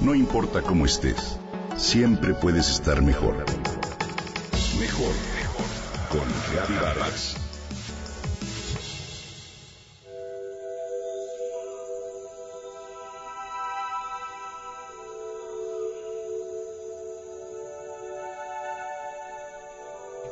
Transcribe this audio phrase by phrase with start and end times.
[0.00, 1.38] No importa cómo estés,
[1.76, 3.36] siempre puedes estar mejor.
[4.78, 5.66] Mejor, mejor.
[6.10, 7.36] Con Reavivadas.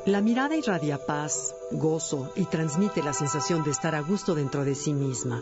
[0.05, 4.75] La mirada irradia paz, gozo y transmite la sensación de estar a gusto dentro de
[4.75, 5.41] sí misma.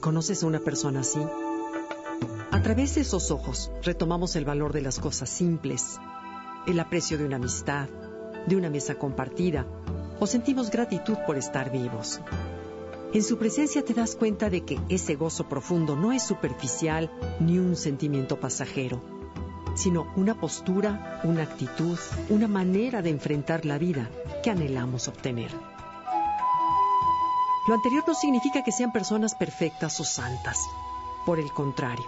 [0.00, 1.20] ¿Conoces a una persona así?
[2.52, 5.98] A través de esos ojos retomamos el valor de las cosas simples,
[6.66, 7.88] el aprecio de una amistad,
[8.46, 9.66] de una mesa compartida,
[10.18, 12.20] o sentimos gratitud por estar vivos.
[13.12, 17.58] En su presencia te das cuenta de que ese gozo profundo no es superficial ni
[17.58, 19.00] un sentimiento pasajero
[19.74, 21.98] sino una postura, una actitud,
[22.28, 24.10] una manera de enfrentar la vida
[24.42, 25.50] que anhelamos obtener.
[27.66, 30.58] Lo anterior no significa que sean personas perfectas o santas.
[31.24, 32.04] Por el contrario,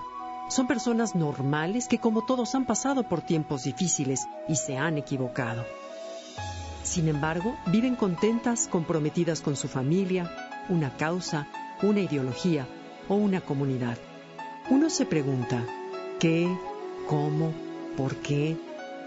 [0.49, 5.65] son personas normales que como todos han pasado por tiempos difíciles y se han equivocado.
[6.83, 10.31] Sin embargo, viven contentas, comprometidas con su familia,
[10.69, 11.49] una causa,
[11.83, 12.67] una ideología
[13.09, 13.97] o una comunidad.
[14.69, 15.65] Uno se pregunta,
[16.21, 16.49] ¿qué,
[17.09, 17.53] cómo,
[17.97, 18.57] por qué,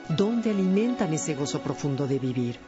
[0.10, 2.60] dónde alimentan ese gozo profundo de vivir.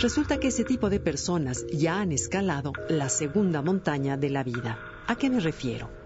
[0.00, 4.78] Resulta que ese tipo de personas ya han escalado la segunda montaña de la vida.
[5.06, 6.01] ¿A qué me refiero?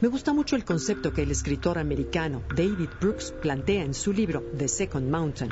[0.00, 4.44] Me gusta mucho el concepto que el escritor americano David Brooks plantea en su libro
[4.56, 5.50] The Second Mountain.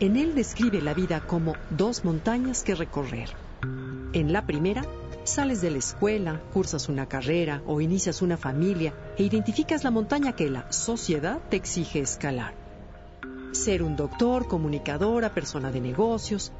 [0.00, 3.30] En él describe la vida como dos montañas que recorrer.
[4.12, 4.84] En la primera
[5.22, 10.34] Sales de la escuela, cursas una carrera o inicias una familia e identificas la montaña
[10.34, 12.54] que la sociedad te exige escalar.
[13.52, 16.52] Ser un doctor, comunicadora, persona de negocios.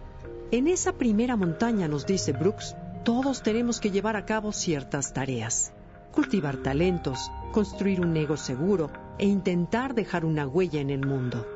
[0.52, 5.72] En esa primera montaña, nos dice Brooks, todos tenemos que llevar a cabo ciertas tareas.
[6.12, 11.46] Cultivar talentos, construir un ego seguro e intentar dejar una huella en el mundo.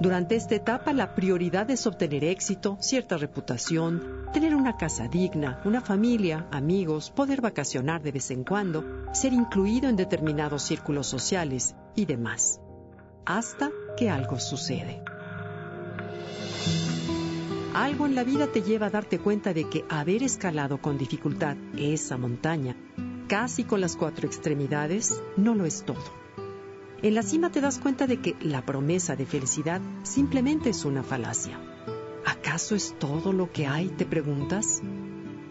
[0.00, 5.80] Durante esta etapa la prioridad es obtener éxito, cierta reputación, tener una casa digna, una
[5.80, 12.06] familia, amigos, poder vacacionar de vez en cuando, ser incluido en determinados círculos sociales y
[12.06, 12.60] demás.
[13.24, 15.02] Hasta que algo sucede.
[17.74, 21.56] Algo en la vida te lleva a darte cuenta de que haber escalado con dificultad
[21.76, 22.76] esa montaña,
[23.26, 26.24] casi con las cuatro extremidades, no lo es todo
[27.04, 31.02] en la cima te das cuenta de que la promesa de felicidad simplemente es una
[31.02, 31.60] falacia.
[32.24, 33.88] ¿Acaso es todo lo que hay?
[33.88, 34.80] te preguntas.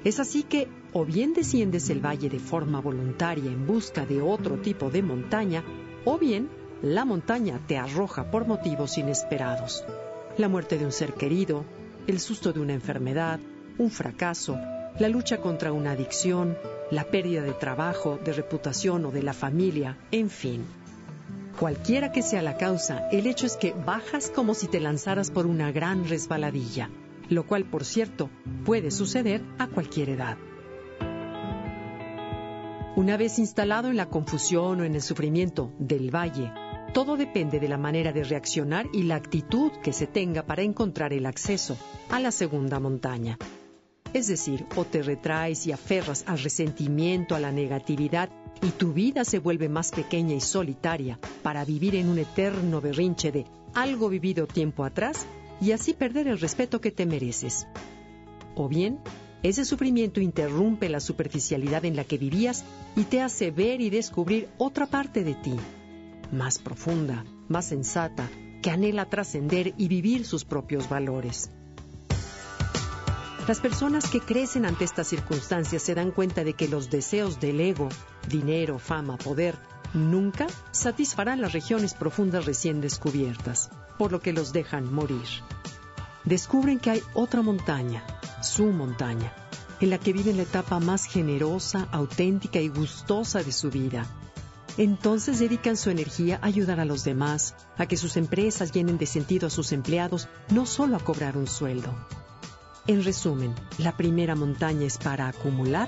[0.04, 4.58] Es así que o bien desciendes el valle de forma voluntaria en busca de otro
[4.62, 5.64] tipo de montaña,
[6.06, 6.50] o bien
[6.82, 9.86] la montaña te arroja por motivos inesperados.
[10.40, 11.66] La muerte de un ser querido,
[12.08, 13.40] el susto de una enfermedad,
[13.78, 14.58] un fracaso,
[15.00, 16.58] la lucha contra una adicción,
[16.92, 20.66] la pérdida de trabajo, de reputación o de la familia, en fin.
[21.60, 25.46] Cualquiera que sea la causa, el hecho es que bajas como si te lanzaras por
[25.46, 26.90] una gran resbaladilla,
[27.30, 28.30] lo cual, por cierto,
[28.66, 30.38] puede suceder a cualquier edad.
[32.96, 36.52] Una vez instalado en la confusión o en el sufrimiento del valle,
[36.94, 41.12] todo depende de la manera de reaccionar y la actitud que se tenga para encontrar
[41.12, 41.76] el acceso
[42.12, 43.40] a la segunda montaña.
[44.14, 48.30] Es decir, o te retraes y aferras al resentimiento, a la negatividad
[48.62, 53.32] y tu vida se vuelve más pequeña y solitaria para vivir en un eterno berrinche
[53.32, 55.26] de algo vivido tiempo atrás
[55.60, 57.68] y así perder el respeto que te mereces.
[58.56, 59.00] O bien,
[59.42, 62.64] ese sufrimiento interrumpe la superficialidad en la que vivías
[62.96, 65.56] y te hace ver y descubrir otra parte de ti,
[66.32, 68.30] más profunda, más sensata,
[68.62, 71.50] que anhela trascender y vivir sus propios valores.
[73.46, 77.60] Las personas que crecen ante estas circunstancias se dan cuenta de que los deseos del
[77.60, 77.90] ego,
[78.30, 79.58] dinero, fama, poder,
[79.94, 85.28] nunca satisfarán las regiones profundas recién descubiertas, por lo que los dejan morir.
[86.24, 88.02] Descubren que hay otra montaña,
[88.42, 89.34] su montaña,
[89.82, 94.08] en la que viven la etapa más generosa, auténtica y gustosa de su vida.
[94.78, 99.06] Entonces dedican su energía a ayudar a los demás, a que sus empresas llenen de
[99.06, 101.94] sentido a sus empleados, no solo a cobrar un sueldo.
[102.86, 105.88] En resumen, la primera montaña es para acumular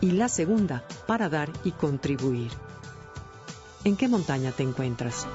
[0.00, 2.52] y la segunda para dar y contribuir.
[3.82, 5.26] ¿En qué montaña te encuentras?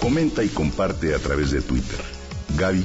[0.00, 2.00] Comenta y comparte a través de Twitter.
[2.58, 2.84] Gaby